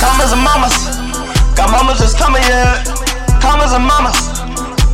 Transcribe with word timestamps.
commas 0.00 0.32
and 0.32 0.40
mamas. 0.40 0.74
Got 1.54 1.68
mamas 1.70 2.00
just 2.00 2.16
coming, 2.16 2.42
yeah. 2.48 2.80
Commas 3.38 3.76
and 3.76 3.84
mamas. 3.84 4.16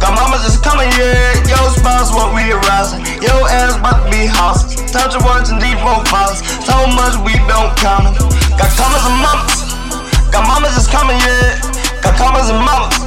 Got 0.02 0.18
mamas 0.18 0.42
just 0.42 0.60
coming, 0.66 0.90
yeah. 0.98 1.46
Yo, 1.46 1.56
spouse, 1.78 2.10
what 2.10 2.34
we 2.34 2.50
arousing. 2.50 3.00
Yo, 3.22 3.32
ass 3.46 3.78
about 3.78 4.04
to 4.04 4.10
be 4.10 4.26
houses. 4.26 4.74
Touch 4.90 5.14
your 5.14 5.22
words 5.22 5.48
and 5.54 5.62
deep 5.62 5.78
profiles. 5.78 6.42
So 6.66 6.74
much 6.98 7.14
we 7.22 7.38
don't 7.46 7.70
count. 7.78 8.18
Got 8.58 8.70
commas 8.74 9.06
and 9.06 9.18
mamas. 9.22 9.54
Got 10.34 10.44
mamas 10.50 10.74
just 10.74 10.90
coming, 10.90 11.16
yeah. 11.22 11.62
Got 12.02 12.18
commas 12.18 12.50
and 12.50 12.58
mamas. 12.58 12.98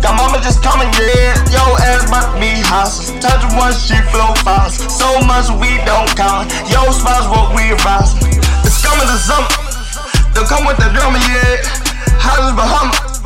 Got 0.00 0.16
mama 0.16 0.40
just 0.40 0.64
coming, 0.64 0.88
yeah. 0.96 1.36
Yo, 1.52 1.62
ass 1.84 2.08
about 2.08 2.32
to 2.32 2.40
be 2.40 2.64
houses. 2.64 3.12
Touch 3.20 3.44
your 3.44 3.52
one, 3.60 3.76
she 3.76 4.00
flow 4.08 4.32
fast. 4.40 4.88
So 4.88 5.20
much 5.28 5.52
we 5.60 5.76
don't 5.84 6.08
count. 6.16 6.48
Yo, 6.72 6.80
spouse, 6.96 7.28
what 7.28 7.52
we 7.52 7.76
arousing. 7.76 8.40
It's 8.64 8.80
coming 8.80 9.04
to 9.04 9.18
summer. 9.20 9.65
They'll 10.36 10.44
come 10.44 10.68
with 10.68 10.76
the 10.76 10.92
drummer, 10.92 11.16
yeah. 11.32 11.64
Houses 12.20 12.52
Bahamas. 12.52 13.24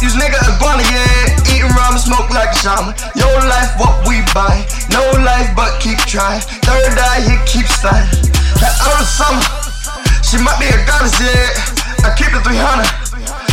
These 0.00 0.16
niggas 0.16 0.40
are 0.48 0.56
gonna, 0.56 0.88
yeah. 0.88 1.52
Eating 1.52 1.68
rum, 1.76 2.00
smoke 2.00 2.32
like 2.32 2.48
a 2.48 2.56
shaman. 2.56 2.96
Yo, 3.12 3.28
life, 3.44 3.76
what 3.76 3.92
we 4.08 4.24
buy. 4.32 4.64
No 4.88 5.04
life, 5.20 5.52
but 5.52 5.76
keep 5.84 6.00
trying. 6.08 6.40
Third 6.64 6.96
eye, 6.96 7.20
he 7.28 7.36
keeps 7.44 7.76
sliding. 7.76 8.08
That 8.64 8.72
other 8.88 9.04
summer, 9.04 9.44
she 10.24 10.40
might 10.40 10.56
be 10.56 10.72
a 10.72 10.80
goddess, 10.88 11.20
yeah. 11.20 12.08
I 12.08 12.16
keep 12.16 12.32
the 12.32 12.40
300. 12.40 12.88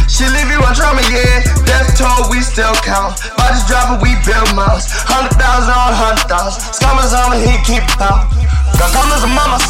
She 0.08 0.24
leave 0.32 0.48
you 0.48 0.64
on 0.64 0.72
trauma, 0.72 1.04
yeah. 1.12 1.44
Death 1.68 2.00
toll, 2.00 2.32
we 2.32 2.40
still 2.40 2.72
count. 2.88 3.20
Bodies 3.36 3.68
dropping, 3.68 4.00
we 4.00 4.16
build 4.24 4.48
miles. 4.56 4.88
Hundred 5.12 5.36
thousand 5.36 5.76
on 5.76 5.92
hundred 5.92 6.24
thousand. 6.32 6.72
Scummers 6.72 7.12
on 7.12 7.36
me, 7.36 7.52
he 7.52 7.60
keep 7.68 7.84
out. 8.00 8.32
Got 8.80 8.96
commas 8.96 9.28
and 9.28 9.36
mamas. 9.36 9.68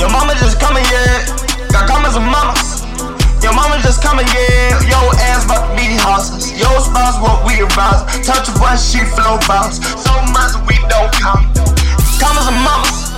Your 0.00 0.08
mama 0.08 0.32
just 0.40 0.56
coming, 0.56 0.88
yeah. 0.88 1.35
Spouse, 7.64 8.04
what 8.04 8.20
we 8.20 8.20
arouse. 8.20 8.26
Touch 8.26 8.48
a 8.48 8.52
one, 8.60 8.76
she 8.76 9.00
flow 9.16 9.38
bounce. 9.48 9.80
So 9.80 10.12
much 10.32 10.52
we 10.68 10.76
don't 10.88 11.12
count. 11.12 11.46
Commas 12.20 12.46
and 12.48 12.60
mamas. 12.60 13.12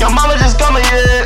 Your 0.00 0.10
mama 0.10 0.36
just 0.38 0.58
coming, 0.58 0.84
yeah. 0.84 1.24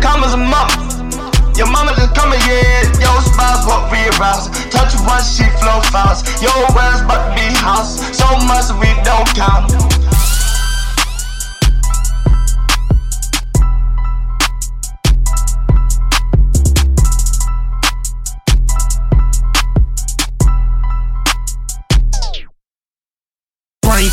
Commas 0.00 0.34
and 0.34 0.46
mamas. 0.46 1.58
Your 1.58 1.66
mama 1.66 1.94
just 1.96 2.14
coming, 2.14 2.40
yeah. 2.46 2.86
Yo, 3.02 3.10
spouse, 3.20 3.66
what 3.66 3.90
we 3.90 3.98
arouse. 4.18 4.48
Touch 4.70 4.94
a 4.94 4.98
one, 5.06 5.22
she 5.22 5.44
flow 5.58 5.80
fast. 5.90 6.42
Yo, 6.42 6.50
ass 6.78 7.02
about 7.02 7.28
to 7.28 7.34
be 7.34 7.46
house. 7.58 7.98
So 8.16 8.26
much 8.46 8.70
we 8.78 8.90
don't 9.02 9.26
count. 9.34 10.07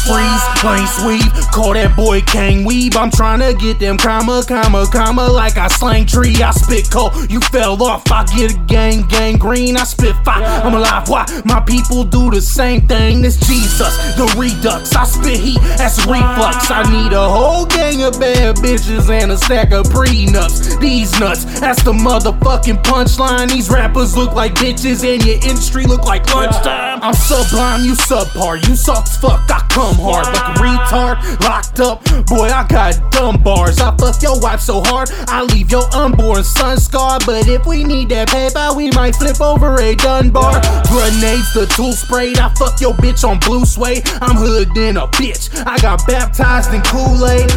Freeze, 0.05 0.45
brain 0.61 0.85
sweep, 0.87 1.31
call 1.51 1.73
that 1.73 1.95
boy 1.95 2.21
Kang 2.21 2.63
Weeb. 2.63 2.95
I'm 2.95 3.11
trying 3.11 3.39
to 3.39 3.53
get 3.57 3.79
them 3.79 3.97
comma, 3.97 4.43
comma, 4.47 4.85
comma, 4.91 5.27
like 5.27 5.57
I 5.57 5.67
slang 5.67 6.05
tree. 6.05 6.35
I 6.41 6.51
spit 6.51 6.89
cold, 6.91 7.13
you 7.29 7.39
fell 7.41 7.81
off. 7.83 8.09
I 8.11 8.23
get 8.25 8.53
a 8.53 8.57
gang, 8.65 9.07
gang 9.07 9.37
green. 9.37 9.77
I 9.77 9.83
spit 9.83 10.15
fire, 10.23 10.43
I'm 10.43 10.73
alive. 10.73 11.09
Why? 11.09 11.25
My 11.45 11.59
people 11.61 12.03
do 12.03 12.29
the 12.29 12.41
same 12.41 12.87
thing. 12.87 13.21
This 13.21 13.37
Jesus, 13.47 13.93
the 14.15 14.25
redux. 14.37 14.95
I 14.95 15.03
spit 15.05 15.39
heat, 15.39 15.59
that's 15.77 15.97
reflux. 16.05 16.69
I 16.69 16.83
need 16.89 17.13
a 17.13 17.27
whole 17.27 17.65
bad 18.11 18.55
bitches 18.57 19.09
and 19.09 19.31
a 19.31 19.37
stack 19.37 19.71
of 19.71 19.85
prenups. 19.87 20.79
These 20.79 21.19
nuts, 21.19 21.45
that's 21.59 21.83
the 21.83 21.93
motherfucking 21.93 22.83
punchline. 22.83 23.49
These 23.49 23.69
rappers 23.69 24.15
look 24.15 24.33
like 24.33 24.55
bitches 24.55 25.03
and 25.03 25.23
your 25.25 25.35
industry 25.35 25.85
look 25.85 26.03
like 26.03 26.33
lunchtime. 26.33 26.99
I'm 27.01 27.13
sublime, 27.13 27.83
you 27.85 27.93
subpar, 27.93 28.67
you 28.67 28.75
soft 28.75 29.09
as 29.09 29.17
fuck. 29.17 29.49
I 29.49 29.65
come 29.69 29.95
hard 29.95 30.25
like 30.27 30.57
a 30.57 30.61
retard, 30.61 31.39
locked 31.41 31.79
up. 31.79 32.03
Boy, 32.27 32.49
I 32.49 32.65
got 32.67 33.11
dumb 33.11 33.41
bars. 33.41 33.79
I 33.79 33.95
fuck 33.97 34.21
your 34.21 34.39
wife 34.39 34.61
so 34.61 34.81
hard, 34.85 35.09
I 35.27 35.43
leave 35.43 35.71
your 35.71 35.85
unborn 35.95 36.43
son 36.43 36.77
scarred. 36.77 37.23
But 37.25 37.47
if 37.47 37.65
we 37.65 37.83
need 37.83 38.09
that 38.09 38.29
paper, 38.29 38.75
we 38.75 38.91
might 38.91 39.15
flip 39.15 39.41
over 39.41 39.79
a 39.79 39.95
Dunbar. 39.95 40.61
Grenades, 40.87 41.53
the 41.53 41.65
tool 41.75 41.93
sprayed. 41.93 42.37
I 42.39 42.53
fuck 42.55 42.79
your 42.81 42.93
bitch 42.93 43.27
on 43.27 43.39
blue 43.39 43.65
suede. 43.65 44.03
I'm 44.21 44.35
hood 44.35 44.75
in 44.77 44.97
a 44.97 45.07
bitch. 45.07 45.49
I 45.65 45.77
got 45.79 46.05
baptized 46.07 46.73
in 46.73 46.81
Kool 46.83 47.25
Aid. 47.27 47.49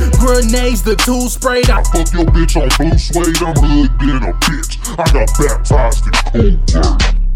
The 0.47 0.94
tool 1.04 1.28
sprayed. 1.28 1.69
I 1.69 1.82
Fuck 1.82 2.12
your 2.12 2.25
bitch 2.26 2.54
on 2.56 2.69
blue 2.78 2.97
suede, 2.97 3.43
I'm 3.43 3.56
hood 3.56 3.91
in 4.03 4.22
a 4.22 4.32
bitch. 4.34 4.78
I 4.97 5.04
got 5.12 5.28
baptized 5.37 6.06
in 6.06 6.12
cold 6.31 6.66
blood. 6.66 7.28